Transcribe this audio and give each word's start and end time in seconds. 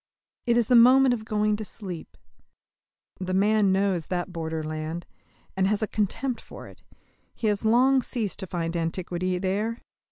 It 0.47 0.57
is 0.57 0.65
the 0.67 0.73
moment 0.75 1.13
of 1.13 1.25
going 1.25 1.55
to 1.57 1.63
sleep. 1.63 2.17
The 3.19 3.35
man 3.35 3.71
knows 3.71 4.07
that 4.07 4.33
borderland, 4.33 5.05
and 5.55 5.67
has 5.67 5.83
a 5.83 5.87
contempt 5.87 6.41
for 6.41 6.67
it: 6.67 6.81
he 7.35 7.45
has 7.45 7.63
long 7.63 8.01
ceased 8.01 8.39
to 8.39 8.47
find 8.47 8.75
antiquity 8.75 9.37
there. 9.37 9.77